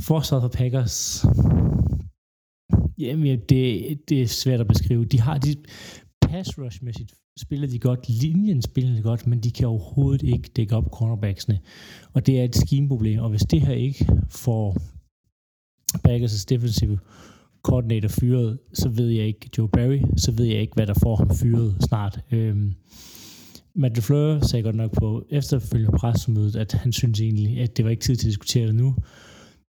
[0.00, 1.26] Forsvaret for Packers,
[2.98, 5.04] jamen det, det er svært at beskrive.
[5.04, 5.56] De har de
[6.22, 10.76] pass rush-mæssigt spiller de godt, linjen spiller de godt, men de kan overhovedet ikke dække
[10.76, 11.60] op cornerbacksene.
[12.12, 14.76] Og det er et scheme-problem, og hvis det her ikke får
[16.08, 16.98] Packers' defensive
[17.62, 21.16] coordinator fyret, så ved jeg ikke, Joe Barry, så ved jeg ikke, hvad der får
[21.16, 22.20] ham fyret snart.
[22.30, 22.74] Øhm,
[23.80, 27.90] Matt LeFleur sagde godt nok på efterfølgende pressemødet, at han synes egentlig, at det var
[27.90, 28.94] ikke tid til at diskutere det nu.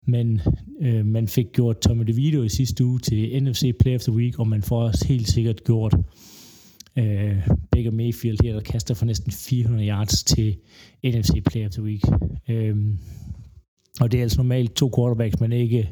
[0.06, 0.40] Men
[0.80, 4.38] øh, man fik gjort Tommy DeVito i sidste uge til NFC Player of the Week,
[4.38, 5.94] og man får også helt sikkert gjort
[6.98, 10.56] øh, Baker Mayfield her, der kaster for næsten 400 yards til
[11.06, 12.02] NFC Player of the Week.
[12.48, 12.76] Øh,
[14.00, 15.90] og det er altså normalt to quarterbacks, man ikke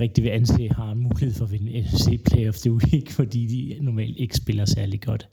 [0.00, 3.46] rigtig vil anse har en mulighed for at vinde NFC Player of the Week, fordi
[3.46, 5.28] de normalt ikke spiller særlig godt.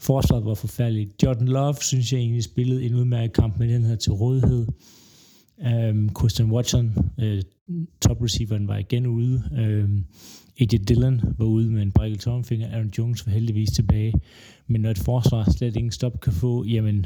[0.00, 1.22] Forsvaret var forfærdeligt.
[1.22, 4.66] Jordan Love, synes jeg egentlig, spillede en udmærket kamp med den her til rådighed.
[5.90, 7.40] Um, Christian Watson, uh,
[8.00, 9.42] top receiveren, var igen ude.
[9.58, 10.04] Øhm, um,
[10.60, 12.70] AJ Dillon var ude med en brækket tomfinger.
[12.70, 14.12] Aaron Jones var heldigvis tilbage.
[14.66, 17.04] Men når et forsvar slet ingen stop kan få, jamen,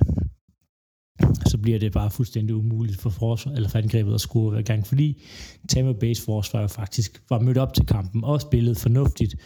[1.46, 4.87] så bliver det bare fuldstændig umuligt for forsvar, eller for angrebet at score hver gang,
[4.87, 5.22] fordi
[5.68, 9.37] Tampa Bay's forsvar faktisk var mødt op til kampen og spillet fornuftigt.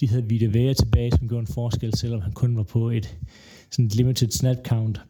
[0.00, 3.18] De havde Vita Vea tilbage, som gjorde en forskel, selvom han kun var på et
[3.70, 5.00] sådan limited snap count.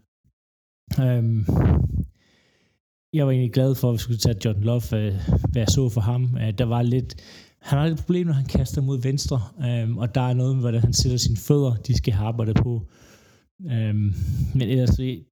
[0.98, 1.46] Um,
[3.12, 5.14] jeg var egentlig glad for, at vi skulle tage Jordan Love, øh,
[5.50, 6.24] hvad jeg så for ham.
[6.24, 7.14] Uh, der var lidt,
[7.64, 10.62] han har lidt problem, når han kaster mod venstre, øhm, og der er noget med,
[10.62, 12.86] hvordan han sætter sine fødder, de skal have arbejdet på.
[13.62, 14.14] Øhm,
[14.54, 15.24] men ellers, det,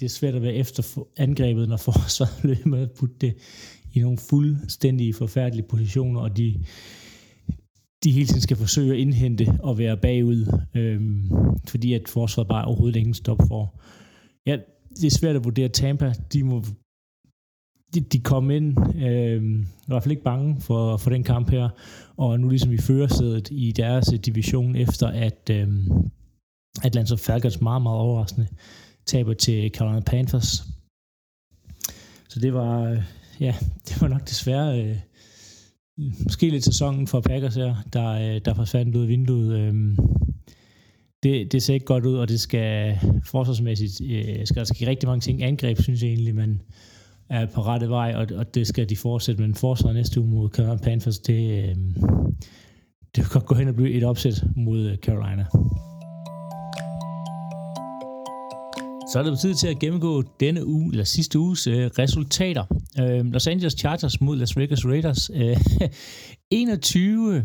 [0.00, 3.34] det er svært at være efter angrebet, når forsvaret løber med at putte det
[3.92, 6.64] i nogle fuldstændig forfærdelige positioner, og de,
[8.04, 11.30] de hele tiden skal forsøge at indhente og være bagud, øhm,
[11.68, 13.80] fordi at forsvaret bare overhovedet ingen stop for.
[14.46, 14.58] Ja,
[14.96, 16.12] det er svært at vurdere Tampa.
[16.32, 16.64] De må
[17.94, 21.68] de, de kom ind, øh, i hvert fald ikke bange for, for den kamp her,
[22.16, 25.68] og nu ligesom i førersædet i deres division, efter at øh,
[26.82, 28.46] Atlanta Falcons meget, meget overraskende
[29.06, 30.62] taber til Carolina Panthers.
[32.28, 33.02] Så det var, øh,
[33.40, 33.54] ja,
[33.88, 34.96] det var nok desværre øh,
[36.24, 39.58] måske lidt sæsonen for Packers her, der, øh, der forsvandt ud af vinduet.
[39.58, 39.98] Øh,
[41.22, 45.06] det, det ser ikke godt ud, og det skal forsvarsmæssigt, øh, skal der ske rigtig
[45.08, 45.42] mange ting.
[45.42, 46.62] Angreb, synes jeg egentlig, men
[47.28, 49.42] er på rette vej, og, og det skal de fortsætte.
[49.42, 51.76] Men forsvaret næste uge mod Carolina Panthers, det, øh,
[53.16, 55.46] det kan godt gå hen og blive et opsæt mod øh, Carolina.
[59.14, 62.64] Så er det tid til at gennemgå denne uge, eller sidste uges øh, resultater.
[63.00, 65.30] Øh, Los Angeles Chargers mod Las Vegas Raiders.
[65.34, 65.56] Øh,
[66.50, 67.42] 21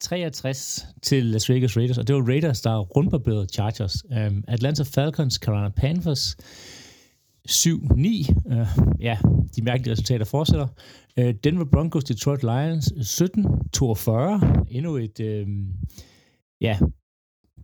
[0.00, 4.04] 63 til Las Vegas Raiders, og det var Raiders, der rundbarberede Chargers.
[4.04, 6.36] Um, Atlanta Falcons, Carolina Panthers
[7.50, 7.66] 7-9.
[7.66, 8.66] Uh, øh,
[9.00, 9.18] ja,
[9.56, 10.66] de mærkelige resultater fortsætter.
[11.20, 13.30] Uh, Denver Broncos, Detroit Lions 17-42.
[14.70, 15.48] Endnu et, uh,
[16.60, 16.78] ja,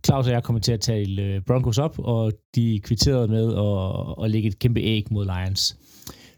[0.07, 4.15] Claus og jeg kommer til at tale øh, Broncos op, og de kvitterede med at,
[4.25, 5.77] at lægge et kæmpe æg mod Lions.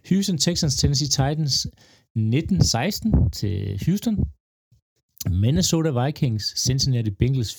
[0.09, 1.67] Houston Texans, Tennessee Titans
[2.17, 4.17] 19-16 til Houston.
[5.29, 7.55] Minnesota Vikings, Cincinnati Bengals 24-27.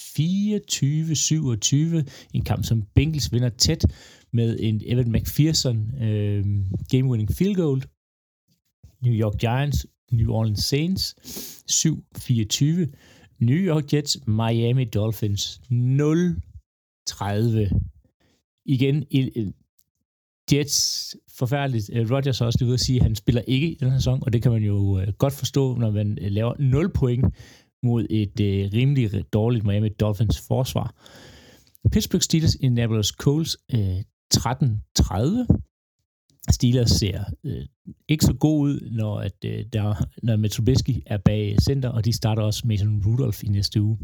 [2.34, 3.84] En kamp, som Bengals vinder tæt
[4.32, 6.44] med en Evan McPherson øh,
[6.92, 7.82] game-winning field goal.
[9.02, 11.14] New York Giants, New Orleans Saints
[11.70, 13.19] 7-24.
[13.40, 15.74] New York Jets, Miami Dolphins 0-30.
[18.66, 19.04] Igen,
[20.52, 21.90] Jets forfærdeligt.
[21.92, 23.98] Øh, Rodgers har også lige ved at sige, at han spiller ikke i den her
[23.98, 27.24] sæson, og det kan man jo øh, godt forstå, når man øh, laver 0 point
[27.82, 30.94] mod et øh, rimelig dårligt Miami Dolphins forsvar.
[31.92, 33.98] Pittsburgh Steelers, Indianapolis Colts øh,
[34.36, 35.69] 13-30.
[36.52, 37.66] Steelers ser øh,
[38.08, 42.12] ikke så god ud, når, at, øh, der, når Metrobisky er bag center, og de
[42.12, 43.98] starter også Mason Rudolph i næste uge.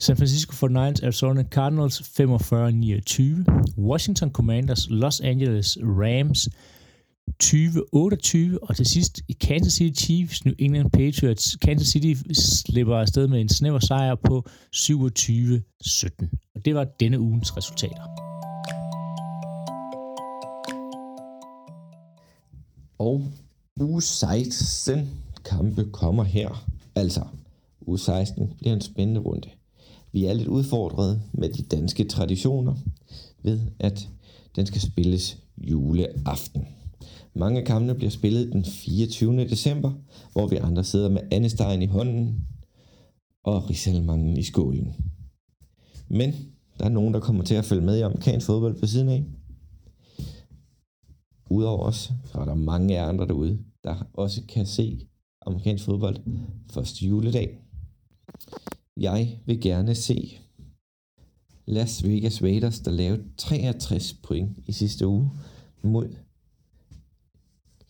[0.00, 3.78] San Francisco 49ers, Arizona Cardinals 45-29.
[3.78, 6.48] Washington Commanders, Los Angeles Rams
[7.44, 8.58] 20-28.
[8.62, 11.56] Og til sidst Kansas City Chiefs, New England Patriots.
[11.62, 16.52] Kansas City slipper afsted med en snæver sejr på 27-17.
[16.54, 18.27] Og det var denne ugens resultater.
[22.98, 23.24] Og
[23.80, 25.08] uge 16
[25.44, 26.68] kampe kommer her.
[26.94, 27.24] Altså,
[27.80, 29.48] uge 16 bliver en spændende runde.
[30.12, 32.74] Vi er lidt udfordret med de danske traditioner
[33.42, 34.08] ved, at
[34.56, 36.66] den skal spilles juleaften.
[37.34, 39.44] Mange kampe bliver spillet den 24.
[39.44, 39.92] december,
[40.32, 42.46] hvor vi andre sidder med andestegen i hånden
[43.44, 44.94] og risalmangen i skålen.
[46.08, 46.34] Men
[46.78, 49.24] der er nogen, der kommer til at følge med i amerikansk fodbold på siden af.
[51.50, 55.08] Udover os, så er der mange af andre derude, der også kan se
[55.46, 56.16] amerikansk fodbold
[56.70, 57.58] første juledag.
[58.96, 60.38] Jeg vil gerne se
[61.66, 65.30] Las Vegas Raiders, der lavede 63 point i sidste uge
[65.82, 66.14] mod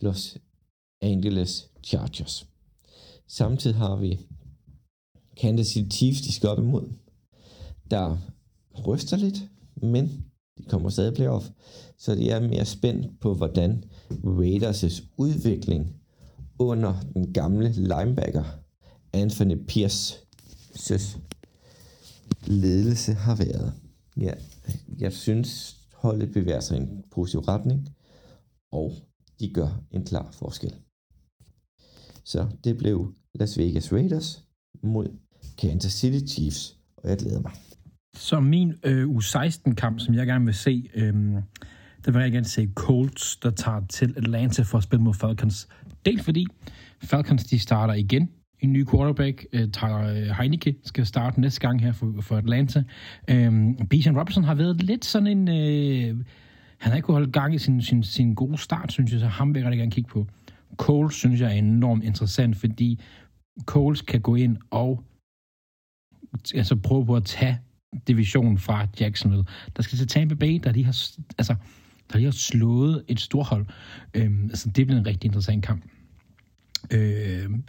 [0.00, 0.38] Los
[1.00, 2.48] Angeles Chargers.
[3.26, 4.18] Samtidig har vi
[5.36, 6.92] Kansas City Chiefs, de skal op imod,
[7.90, 8.18] der
[8.86, 9.50] ryster lidt,
[9.82, 10.24] men
[10.58, 11.46] de kommer stadig playoff,
[11.98, 15.94] så det er mere spændt på, hvordan Raiders' udvikling
[16.58, 18.44] under den gamle linebacker
[19.12, 21.18] Anthony Pierce's
[22.46, 23.72] ledelse har været.
[24.16, 24.32] Ja,
[24.98, 27.88] jeg synes, holdet bevæger sig i en positiv retning,
[28.72, 28.94] og
[29.40, 30.74] de gør en klar forskel.
[32.24, 34.44] Så det blev Las Vegas Raiders
[34.82, 35.06] mod
[35.58, 37.52] Kansas City Chiefs, og jeg glæder mig.
[38.18, 41.14] Så min øh, U16-kamp, som jeg gerne vil se, øh,
[42.07, 45.68] det vil jeg gerne se Colts, der tager til Atlanta for at spille mod Falcons.
[46.07, 46.46] Dels fordi
[47.02, 49.46] Falcons, de starter igen en ny quarterback.
[49.52, 52.83] Øh, Tyler øh, Heineke skal starte næste gang her for, for Atlanta.
[53.31, 55.48] Øhm, Bijan Robinson har været lidt sådan en...
[55.48, 56.24] Øh,
[56.78, 59.26] han har ikke kunnet holde gang i sin, sin, sin gode start, synes jeg, så
[59.26, 60.26] ham vil jeg rigtig gerne kigge på.
[60.76, 63.00] Coles synes jeg er enormt interessant, fordi
[63.64, 65.04] Coles kan gå ind og
[66.54, 67.59] altså prøve på at tage
[68.07, 69.44] division fra Jacksonville.
[69.77, 70.96] Der skal til Tampa Bay, der de har,
[71.38, 71.55] altså,
[72.12, 73.66] der lige har slået et stort hold.
[74.14, 75.85] Øhm, altså, det bliver en rigtig interessant kamp.
[76.92, 77.64] Øhm,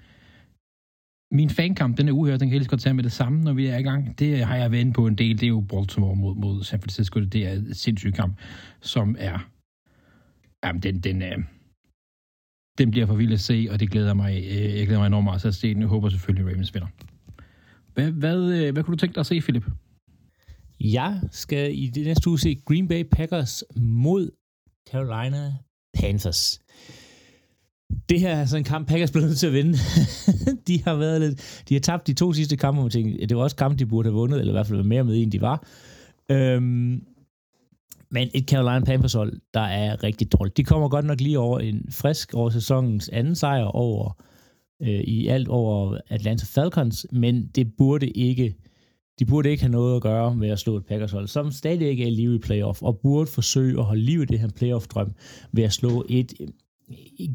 [1.32, 3.54] min fankamp, den er her, den kan jeg lige godt tage med det samme, når
[3.54, 4.20] vi er i gang.
[4.20, 5.40] Det har jeg været på en del.
[5.40, 7.20] Det er jo Baltimore mod, mod San Francisco.
[7.20, 8.38] Det er et sindssygt kamp,
[8.82, 9.50] som er...
[10.66, 11.38] Jamen, den, den, øh,
[12.78, 15.24] den bliver for vild at se, og det glæder mig, øh, jeg glæder mig enormt
[15.24, 15.82] meget til at se den.
[15.82, 16.88] Jeg håber selvfølgelig, at Ravens vinder.
[17.94, 19.66] Hvad, hvad, øh, hvad kunne du tænke dig at se, Philip?
[20.82, 24.32] Jeg skal i det næste uge se Green Bay Packers mod
[24.92, 25.54] Carolina
[25.94, 26.62] Panthers.
[28.10, 29.78] Det her er sådan en kamp, Packers blev nødt til at vinde.
[30.68, 33.44] de har været lidt, de har tabt de to sidste kampe, og tænkte, det var
[33.44, 35.68] også kampe, de burde have vundet, eller i hvert fald mere med, end de var.
[36.32, 37.04] Øhm,
[38.12, 40.58] men et Carolina Panthers hold, der er rigtig dårligt.
[40.58, 44.24] De kommer godt nok lige over en frisk over sæsonens anden sejr over
[44.82, 48.56] øh, i alt over Atlanta Falcons, men det burde ikke
[49.20, 51.88] de burde ikke have noget at gøre med at slå et Packers hold, som stadig
[51.88, 54.48] ikke er i live i playoff, og burde forsøge at holde liv i det her
[54.48, 55.14] playoff-drøm
[55.52, 56.34] ved at slå et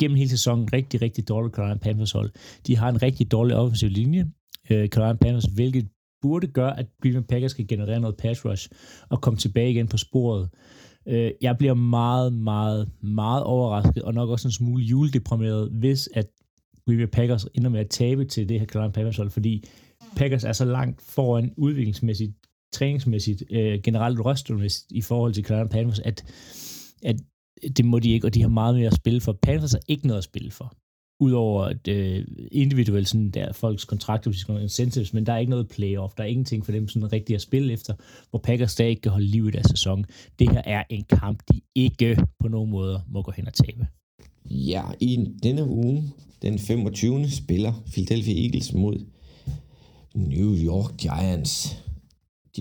[0.00, 2.30] gennem hele sæsonen rigtig, rigtig dårligt Carolina Panthers hold.
[2.66, 4.26] De har en rigtig dårlig offensiv linje,
[4.70, 5.88] øh, Carolina Panthers, hvilket
[6.22, 8.68] burde gøre, at Green Bay Packers skal generere noget pass rush
[9.08, 10.48] og komme tilbage igen på sporet.
[11.08, 16.26] Øh, jeg bliver meget, meget, meget overrasket, og nok også en smule juledeprimeret, hvis at
[16.86, 19.64] Green Bay Packers ender med at tabe til det her Carolina Panthers hold, fordi
[20.16, 22.32] Packers er så langt foran udviklingsmæssigt,
[22.72, 26.24] træningsmæssigt, øh, generelt røstmæssigt i forhold til Carolina Panthers, at,
[27.02, 27.16] at
[27.76, 29.32] det må de ikke, og de har meget mere at spille for.
[29.32, 30.74] Panthers har ikke noget at spille for.
[31.20, 36.14] Udover at øh, individuelt sådan der folks kontrakter, incentives, men der er ikke noget playoff.
[36.16, 37.94] Der er ingenting for dem sådan rigtigt at spille efter,
[38.30, 40.04] hvor Packers stadig ikke kan holde liv i deres sæson.
[40.38, 43.86] Det her er en kamp, de ikke på nogen måde må gå hen og tabe.
[44.50, 46.02] Ja, i denne uge,
[46.42, 47.30] den 25.
[47.30, 49.06] spiller Philadelphia Eagles mod
[50.14, 51.82] New York Giants.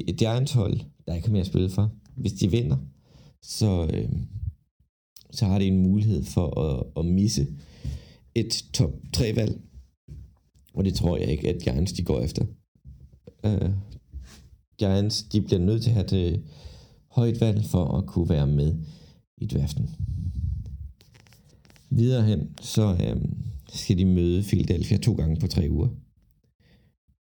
[0.08, 1.92] Et Giants hold, der ikke har mere at spille for.
[2.16, 2.78] Hvis de vinder,
[3.42, 4.10] så, øh,
[5.32, 7.48] så har de en mulighed for at, at misse
[8.36, 9.62] et top 3 valg.
[10.74, 12.46] Og det tror jeg ikke, at Giants de går efter.
[13.44, 13.72] Uh,
[14.80, 16.44] Giants de bliver nødt til at have det
[17.08, 18.76] højt valg for at kunne være med
[19.38, 19.89] i draften.
[21.89, 23.22] Videre hen, så øh,
[23.70, 25.89] skal de møde Philadelphia to gange på tre uger.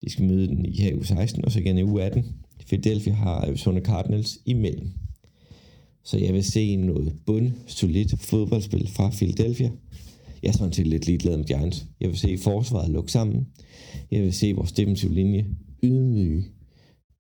[0.04, 2.24] De skal møde den i her uge 16, og så igen i uge 18.
[2.66, 4.90] Philadelphia har Arizona Cardinals imellem.
[6.04, 9.70] Så jeg vil se noget bund, solidt fodboldspil fra Philadelphia.
[10.42, 11.86] Jeg er sådan set lidt ligeglad med Giants.
[12.00, 13.46] Jeg vil se forsvaret lukke sammen.
[14.10, 15.46] Jeg vil se vores defensive linje
[15.82, 16.44] ydmyge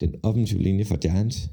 [0.00, 1.50] den offensive linje fra Giants.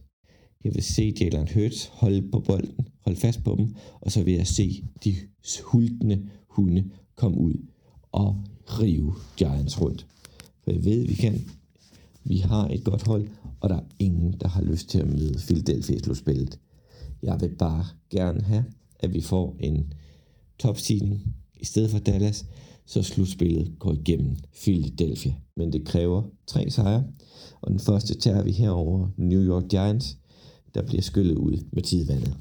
[0.64, 4.34] Jeg vil se Jalen Hurts holde på bolden, holde fast på dem, og så vil
[4.34, 5.16] jeg se de
[5.64, 7.54] hultende hunde komme ud
[8.12, 10.09] og rive Giants rundt.
[10.70, 11.42] For jeg ved, vi kan.
[12.24, 13.28] Vi har et godt hold,
[13.60, 16.60] og der er ingen, der har lyst til at møde Philadelphia i slutspillet.
[17.24, 18.66] Jeg vil bare gerne have,
[19.00, 19.94] at vi får en
[20.60, 22.46] topstigning i stedet for Dallas,
[22.86, 25.34] så slutspillet går igennem Philadelphia.
[25.58, 27.04] Men det kræver tre sejre,
[27.62, 30.18] og den første tager vi herover New York Giants,
[30.74, 32.38] der bliver skyllet ud med tidvandet.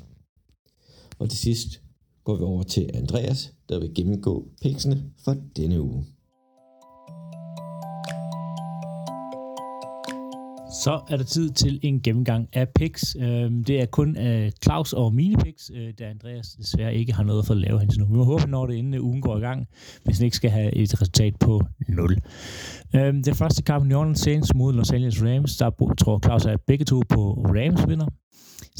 [1.18, 1.80] Og til sidst
[2.24, 6.04] går vi over til Andreas, der vil gennemgå piksene for denne uge.
[10.84, 13.16] Så er der tid til en gennemgang af picks.
[13.20, 17.22] Øhm, det er kun øh, Claus og mine picks, øh, da Andreas desværre ikke har
[17.22, 18.06] noget for at lave hans nu.
[18.06, 19.66] Vi må håbe, når det inden ugen går i gang,
[20.04, 22.18] hvis han ikke skal have et resultat på 0.
[22.96, 26.56] Øhm, den første kamp, New Orleans Saints mod Los Angeles Rams, der tror Claus er
[26.66, 28.06] begge to på Rams vinder.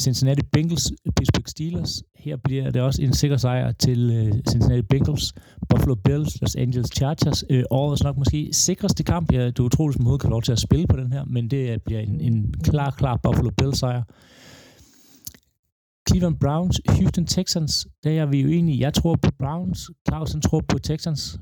[0.01, 2.03] Cincinnati Bengals, Pittsburgh Steelers.
[2.17, 5.35] Her bliver det også en sikker sejr til øh, Cincinnati Bengals,
[5.69, 7.45] Buffalo Bills, Los Angeles Chargers.
[7.51, 9.33] Øh, årets nok måske sikreste kamp.
[9.33, 11.83] Ja, du er utrolig som kan lov til at spille på den her, men det
[11.83, 14.03] bliver en, en klar, klar Buffalo Bills sejr.
[16.09, 17.87] Cleveland Browns, Houston Texans.
[18.05, 18.81] Der er vi jo enige.
[18.81, 19.91] Jeg tror på Browns.
[20.09, 21.39] Clausen tror på Texans.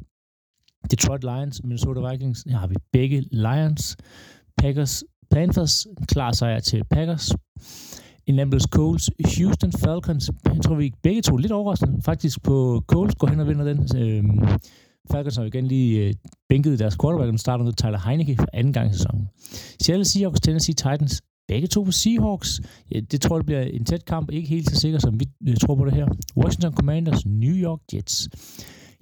[0.90, 2.44] Detroit Lions, Minnesota Vikings.
[2.48, 3.96] Her har vi begge Lions.
[4.56, 5.86] Packers, Panthers.
[6.08, 7.32] Klar sejr til Packers.
[8.26, 10.30] Indianapolis Colts, Houston Falcons.
[10.54, 13.78] Jeg tror, vi begge to lidt overraskende faktisk på Colts går hen og vinder den.
[13.96, 14.48] Øhm,
[15.10, 16.14] Falcons har jo igen lige øh,
[16.48, 19.28] bænket deres quarterback, og starter med Tyler Heineke for anden gang i sæsonen.
[19.80, 22.60] Seattle Seahawks, Tennessee Titans, begge to på Seahawks.
[22.94, 25.56] Ja, det tror jeg bliver en tæt kamp, ikke helt så sikker, som vi øh,
[25.56, 26.06] tror på det her.
[26.36, 28.28] Washington Commanders, New York Jets.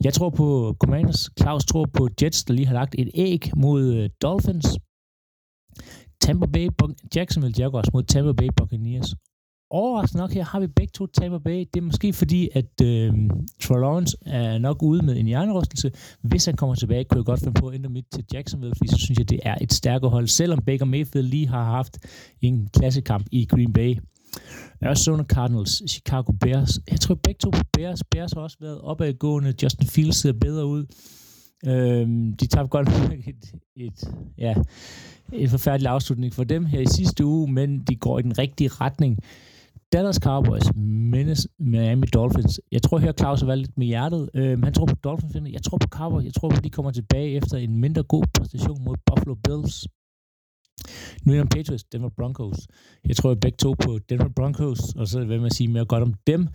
[0.04, 1.30] Jeg tror på Commanders.
[1.40, 4.66] Claus tror på Jets, der lige har lagt et æg mod øh, Dolphins.
[6.24, 6.68] Tampa Bay,
[7.16, 9.14] Jacksonville Jaguars mod Tampa Bay Buccaneers.
[9.70, 11.58] Overraskende nok her har vi begge to Tampa Bay.
[11.74, 13.12] Det er måske fordi, at øh,
[13.62, 15.90] Troy Lawrence er nok ude med en hjernerystelse.
[16.22, 18.90] Hvis han kommer tilbage, kunne jeg godt finde på at ændre mit til Jacksonville, fordi
[18.90, 21.98] så synes jeg, det er et stærkere hold, selvom Baker Mayfield lige har haft
[22.40, 23.98] en klassekamp i Green Bay.
[24.80, 26.78] Arizona Cardinals, Chicago Bears.
[26.90, 28.00] Jeg tror begge to på Bears.
[28.10, 29.54] Bears har også været opadgående.
[29.62, 30.86] Justin Fields ser bedre ud.
[31.66, 34.54] Øhm, de tabte godt nok et, et, ja,
[35.32, 38.68] en forfærdelig afslutning for dem her i sidste uge, men de går i den rigtige
[38.68, 39.18] retning.
[39.92, 40.62] Dallas Cowboys,
[41.58, 42.60] Miami Dolphins.
[42.72, 44.30] Jeg tror, her Claus har været lidt med hjertet.
[44.34, 45.36] Øhm, han tror på Dolphins.
[45.52, 46.24] Jeg tror på Cowboys.
[46.24, 49.86] Jeg tror på, de kommer tilbage efter en mindre god præstation mod Buffalo Bills.
[51.24, 52.58] New England Patriots, Denver Broncos.
[53.08, 56.02] Jeg tror jeg begge to på Denver Broncos, og så vil man sige mere godt
[56.02, 56.48] om dem.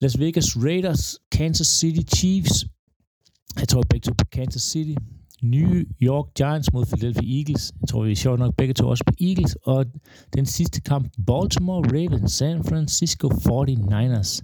[0.00, 2.66] Las Vegas Raiders, Kansas City Chiefs.
[3.60, 4.94] Jeg tror begge to på Kansas City.
[5.42, 7.72] New York Giants mod Philadelphia Eagles.
[7.80, 9.56] Jeg tror, vi er sjovt nok begge to også på Eagles.
[9.62, 9.86] Og
[10.34, 14.42] den sidste kamp, Baltimore Ravens, San Francisco 49ers.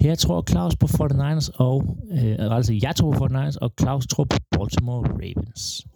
[0.00, 4.24] Her tror Claus på 49ers, og øh, altså jeg tror på 49ers, og Claus tror
[4.24, 5.86] på Baltimore Ravens.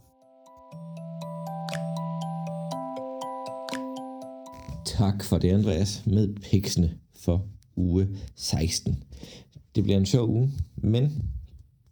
[4.87, 6.91] Tak for det, Andreas, med piksene
[7.25, 7.45] for
[7.77, 9.03] uge 16.
[9.75, 11.34] Det bliver en sjov uge, men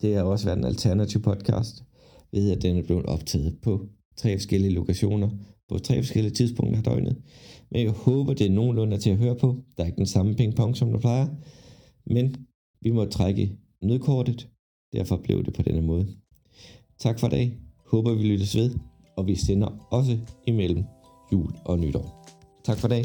[0.02, 1.84] det har også været en alternativ podcast,
[2.32, 3.86] ved at den er blevet optaget på
[4.16, 5.30] tre forskellige lokationer,
[5.68, 7.16] på tre forskellige tidspunkter af døgnet.
[7.70, 9.56] Men jeg håber, det er nogenlunde til at høre på.
[9.76, 11.26] Der er ikke den samme pingpong, som der plejer.
[12.06, 12.36] Men
[12.80, 14.48] vi må trække nødkortet.
[14.92, 16.06] Derfor blev det på denne måde.
[16.98, 17.58] Tak for i dag.
[17.86, 18.70] Håber, vi lyttes ved.
[19.16, 20.84] Og vi sender også imellem
[21.32, 22.26] jul og nytår.
[22.64, 23.04] Tak for i dag.